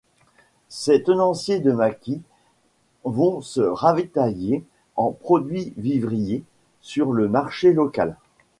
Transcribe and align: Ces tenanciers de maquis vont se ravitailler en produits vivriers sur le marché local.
Ces 0.69 1.03
tenanciers 1.03 1.59
de 1.59 1.71
maquis 1.71 2.23
vont 3.03 3.39
se 3.41 3.61
ravitailler 3.61 4.63
en 4.95 5.11
produits 5.11 5.73
vivriers 5.77 6.43
sur 6.81 7.11
le 7.13 7.27
marché 7.29 7.71
local. 7.71 8.17